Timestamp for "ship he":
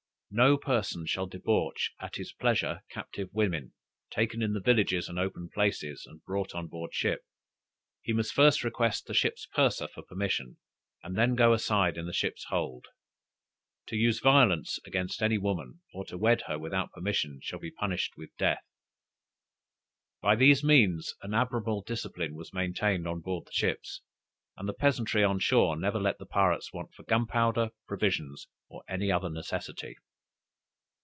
6.95-8.13